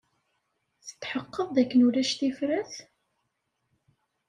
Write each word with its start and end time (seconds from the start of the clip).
Tetḥeqqeḍ 0.85 1.49
dakken 1.55 1.85
ulac 1.87 2.11
tifrat? 2.19 2.73